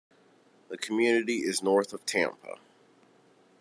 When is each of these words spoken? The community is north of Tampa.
The 0.69 0.79
community 0.79 1.41
is 1.43 1.61
north 1.61 1.93
of 1.93 2.07
Tampa. 2.07 2.57